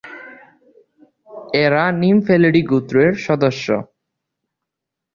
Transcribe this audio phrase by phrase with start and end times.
[1.55, 3.65] এরা ‘নিমফ্যালিডি’ গোত্রের সদস্য।